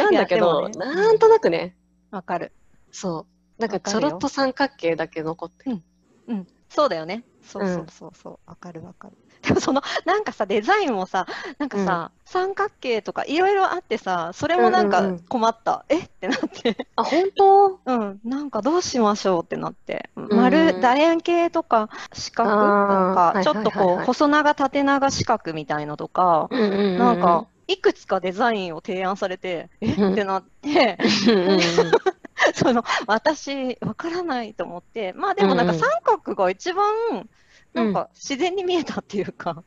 [0.00, 0.02] う。
[0.02, 1.76] なんだけいど、ねなんとなくね。
[2.12, 2.52] わかる。
[2.92, 3.37] そう。
[3.58, 5.82] なんかちょろっと三角形だけ残ってる。
[6.28, 6.46] うん。
[6.68, 7.24] そうだよね。
[7.42, 8.38] そうそうそうそう。
[8.46, 9.14] わかるわかる。
[9.42, 11.26] でもその、なんかさ、デザインもさ、
[11.58, 15.84] なんかさ、三角形とかいろいろあってさ、それもなんかうんうんうん困った。
[15.88, 16.00] え？
[16.00, 16.86] ってなって。
[16.96, 17.80] あ、本当？
[17.86, 18.20] うん。
[18.24, 20.10] なんかどうしましょうってなって。
[20.16, 22.50] ん丸、楕円形とか四角？
[22.50, 26.98] とか、ちょっとこう、はいはいはい細長縦長四角みたいのとか、うんうんうんうん。
[26.98, 29.94] なんか、いくつかデザインを提案されて、え？
[29.94, 31.60] うんってなって、うんうんうん、
[32.54, 37.28] その、私、わからないと思って、まあでもなんか三角が一番、
[37.72, 39.62] なんか自然に見えたっていうか、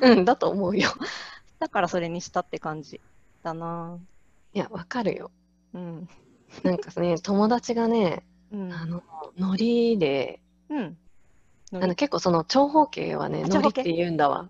[0.00, 0.90] うん、だと思うよ。
[1.58, 3.00] だからそれにしたって感じ
[3.42, 3.98] だな。
[4.52, 5.30] いや、わかるよ。
[5.72, 6.08] うん。
[6.62, 8.72] なんかね、 友達がね、うん。
[8.72, 9.02] あの、
[9.36, 10.96] ノリで、うん。
[11.72, 14.48] あの結構その長方形はね、あ長方形ノリって言うんだわ。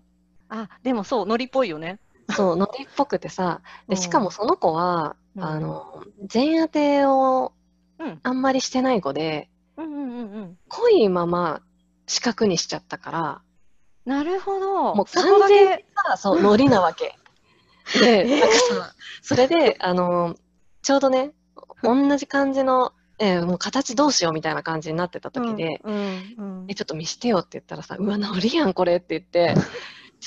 [0.49, 1.99] あ、でもそう、ノリっぽいよね。
[2.31, 7.53] そう、ノリっぽくてさ、で、しかもその子は、うんあの、全当てを
[7.97, 8.19] うん。
[8.23, 10.57] あんまりしてない子で、うんうんうんうん。
[10.67, 11.61] 濃いまま
[12.07, 13.41] 四角にしちゃったから、
[14.05, 14.95] なるほど。
[14.95, 15.85] もう完全にけ。
[16.11, 17.15] さ、そう、 ノリなわけ。
[17.99, 20.35] で、なんかさ、それで、あの、
[20.81, 21.31] ちょうどね、
[21.83, 29.55] 同じ感じの、えーもう形どうしようみたいな感じになってた時で、うんうんうんえ、ちょっと見してよって言ったらさ、うわ、ノリやん、これって言って、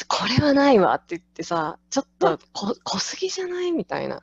[0.09, 3.73] これはないわって言ってさ、ちょっとこ濃すぎじゃない？
[3.73, 4.23] みたいな、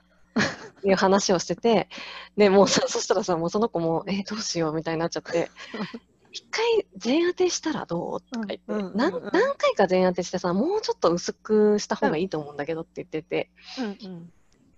[0.84, 1.90] いう話をしてて、
[2.38, 4.74] で、もうさ、そしたらさ、もうその子も、え、どうしよう？
[4.74, 5.50] みたいになっちゃって、
[6.32, 6.64] 一回
[6.98, 8.22] 全当てしたらどう？
[8.22, 9.12] とか言って、うんうん何
[9.58, 13.50] 回か全当てしてさ、もうちょっと薄くした方がいいと思うんだけどって言ってて、
[13.80, 14.32] うん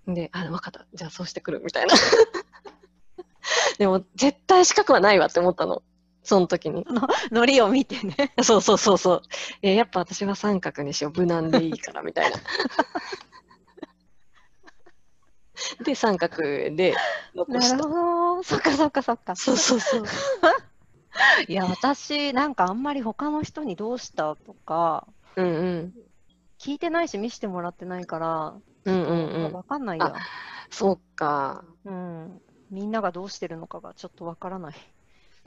[0.07, 0.13] うん。
[0.13, 0.85] で、あ、分かった。
[0.93, 1.93] じゃあそうしてくるみたいな。
[3.77, 5.83] でも、絶対四角はないわって思ったの。
[6.27, 6.85] その時に。
[7.31, 8.33] ノリを見てね。
[8.43, 9.21] そうそうそうそう。
[9.61, 11.17] えやっぱ私は三角にしよう。
[11.17, 12.37] 無難でいいから、みたいな。
[15.85, 16.95] で、三角で
[17.33, 17.83] 残なるした。
[17.83, 18.43] ほど。
[18.43, 19.37] そっかそっかそっか。
[19.37, 20.03] そうそうそう。
[21.47, 25.93] いや、私、なんかあんまり他の人にどうしたとか、うんうん。
[26.59, 29.53] 聞いてないし見せてもらってないから、うんうんうん。
[29.53, 30.13] わかんないや。
[30.71, 31.63] そうか。
[31.85, 32.41] うん。
[32.69, 34.75] みんながどうしてるのかがちょっとわからない。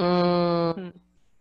[0.01, 0.77] うーん。
[0.77, 1.01] うん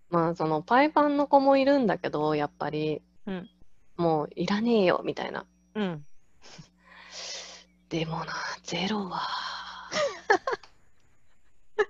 [0.10, 3.50] まあ、その、パイパンの子もいるんだけど、やっぱり、うん
[3.96, 5.46] もういらねえよ、みたいな。
[5.76, 6.06] うん。
[7.90, 9.20] でもな、ゼロは。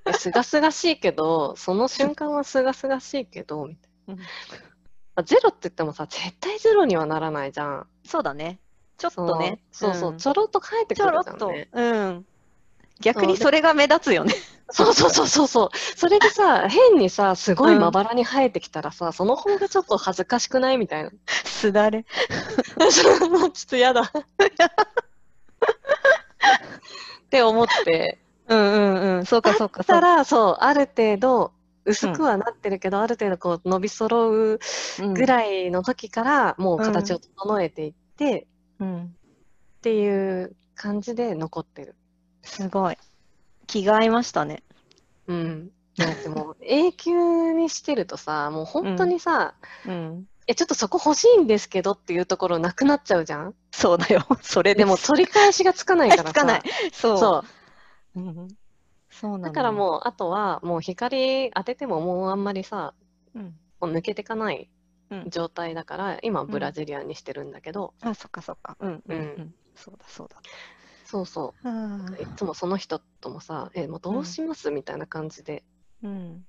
[0.17, 4.13] すがすがしいけど、その瞬間はすがすがしいけど、みたいな。
[4.15, 4.19] うん
[5.15, 7.88] あゼロって言ってもさ、絶対ゼロにはならないじゃん。
[8.05, 8.60] そうだね。
[8.97, 9.60] ちょっとね。
[9.71, 11.32] そうそうそう、んちょろっと返ってくるちょろっと。
[11.38, 11.69] じゃんね。
[11.73, 11.82] う
[12.19, 12.25] ん。
[13.02, 14.34] 逆にそれが目立つよね。
[14.72, 15.70] そうそうそうそうそう。
[15.96, 21.12] それでさ、変にさ、すごいまばらに生えてきたらさ、その方がちょっと恥ずかしくないみたいな。
[21.28, 22.04] すだれ。
[22.04, 24.02] ちょっと嫌だ。
[24.02, 24.12] っ
[27.30, 28.20] て思って。
[28.48, 29.26] うんうんうん。
[29.26, 29.84] そうかそうか。
[29.84, 31.52] たら、そう、ある程度、
[31.86, 34.60] 薄くはなってるけど、ある程度こう伸び揃う
[35.00, 38.48] うんぐらいの時から、もう形を整えていって、
[38.80, 39.04] うん。
[39.06, 41.96] っていう感じで残ってる。
[42.43, 42.97] すごい。
[43.67, 44.63] 気が合いましたね。
[45.28, 45.71] うん。
[45.97, 50.25] だってもう 永久にしてるとさ、もう本当にさ、うん。
[50.47, 53.56] え、ちょっとそこ欲しいんですけどっていうところなくなっちゃうじゃん？
[53.71, 54.25] そうだよ。
[54.41, 56.32] それでも取り返しがつかないからさ。
[56.32, 56.63] つかない。
[56.91, 57.17] そう。
[57.19, 57.43] そ
[58.15, 58.19] う。
[58.19, 58.47] うん。
[59.12, 62.93] そうなのだからもう、あとは、もう光当ててももうあんまりさ、
[63.36, 63.54] うん。
[63.80, 64.69] もう抜けてかない
[65.12, 65.30] うん。
[65.30, 68.75] 状態だから、今ブラジリアンにしてるんだけど、あ、そっかそっか。
[68.80, 69.04] うん。
[69.08, 69.17] うん。
[69.17, 69.54] ううんん。
[69.75, 70.41] そうだそうだ。
[71.10, 72.22] そうそあう。
[72.22, 75.63] いつもその人ともさ、え、もうどうしますみたいな感じで、
[76.04, 76.45] うん。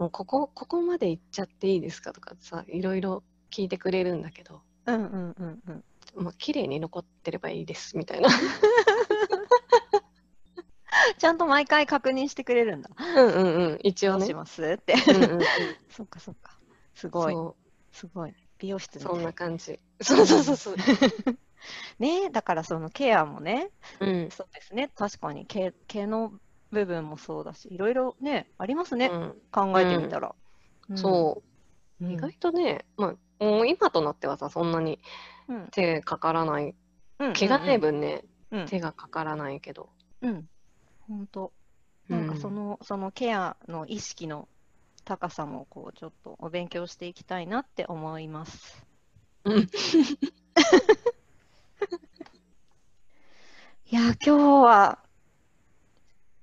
[0.00, 3.22] もうここ、ここまで行っちゃっていいですかとかさ、いろいろ
[3.52, 5.84] 聞いてくれるんだけど、うんうんうんうん。
[6.24, 8.28] まあ、綺麗に残ってればいいですみたいな。
[11.16, 12.90] ちゃんと毎回確認してくれるんだ。
[12.98, 14.34] うんうんうん、一応ねどうし。
[14.34, 14.94] ますって。
[15.08, 15.40] うんうんうん、
[15.88, 16.58] そっかそっか。
[16.94, 17.32] すごい。
[17.32, 17.54] そ
[17.92, 18.34] すごい。
[18.58, 19.78] 美容室う、そんな感じ。
[20.02, 20.74] そうそうそうそう。
[21.98, 24.30] ねだからそのケアもね、うん。
[24.30, 24.90] そうですね。
[24.94, 26.32] 確かに毛毛の
[26.70, 29.08] 部分もそうだし、いろいろね、ありますね。
[29.12, 30.34] うん考えてみたら。
[30.96, 31.42] そ
[32.00, 32.12] うう、ん。
[32.12, 35.00] 意外とね、まあ、もう今となってはさ、そんなに
[35.48, 35.68] うん。
[35.70, 36.74] 手かからない、
[37.18, 37.32] うん。
[37.32, 38.66] 毛がない分ね、うん。
[38.66, 39.90] 手がかからないけど。
[40.22, 40.48] うん。
[41.06, 41.52] 本当。
[42.08, 44.48] なんかその、そのケアの意識の
[45.04, 48.84] 高さも、こう、ちょっとお勉強していきたいなって思います。
[49.44, 49.68] うん。
[53.94, 54.98] いや、今日は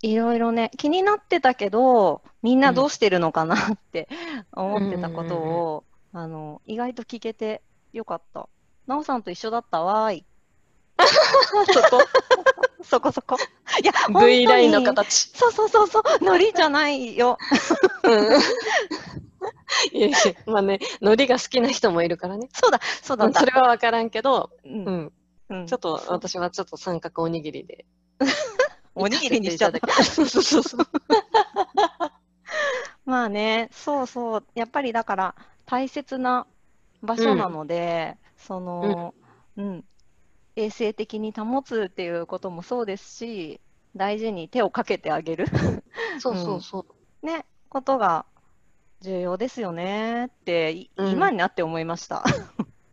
[0.01, 4.07] いろいろね、気になってたけど、みんなどうしてるのかなって
[4.53, 5.83] 思ってたことを、
[6.13, 7.61] あの、意外と聞けて
[7.91, 8.47] よかった。
[8.87, 10.25] なおさんと一緒だったわーい。
[11.73, 12.01] そこ。
[12.83, 13.35] そこそこ。
[13.83, 15.37] いや、V にラインの形。
[15.37, 17.37] そうそうそうそう、ノリじゃないよ。
[18.03, 18.39] うん。
[19.91, 22.47] いやいや、まあね、海苔が好きな人もいるからね。
[22.53, 23.29] そうだ、そうだ。
[23.33, 25.13] それは分からんけど、ううんん。
[25.51, 27.85] うんちょっと私はちょっと三角おにぎりで。
[28.95, 29.79] おにぎりにしちゃった。
[29.79, 30.03] た。
[30.03, 30.87] そうそうそうそう。
[33.05, 35.35] まあね、そうそう、やっぱりだから
[35.65, 36.47] 大切な
[37.01, 39.13] 場所なので、その、
[39.57, 39.85] うん、
[40.55, 43.61] 衛生的に保つっていうこともそうですし、
[43.95, 45.47] 大事に手をかけてあげる、
[46.19, 46.85] そうそうそ
[47.21, 47.25] う。
[47.25, 48.25] ね、ことが
[49.01, 52.23] 重要ですよねって、今になって思いました。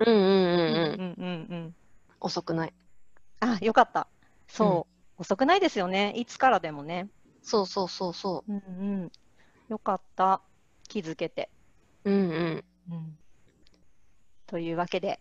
[0.01, 0.29] うんうんうんうん。
[0.29, 1.75] うんうんうん。
[2.21, 2.75] 遅くない。
[3.41, 4.09] あ、よかった。
[4.49, 4.87] そ
[5.19, 6.13] う、遅くないですよね。
[6.17, 7.09] いつからでもね。
[7.43, 8.61] そうそうそうそうんう
[9.07, 9.13] ん。
[9.69, 10.41] よかった。
[10.89, 11.51] 気づけて。
[12.05, 12.11] う。
[12.11, 12.65] うんうん。
[12.91, 13.19] うん。
[14.47, 15.21] というわけで、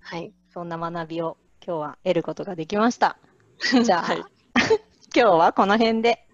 [0.00, 0.32] はい。
[0.52, 3.16] そんな学びを今日は得ることができました。
[3.84, 4.24] じゃあ、はい
[5.16, 6.26] 今日はこの辺で、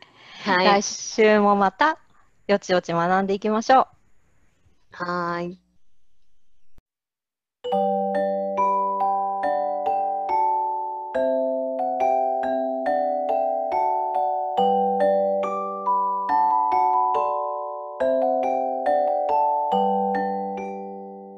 [0.45, 0.83] はい来。
[0.83, 1.99] 週もまた
[2.49, 3.87] よちよち学んでいきましょう。
[4.93, 5.70] はーい。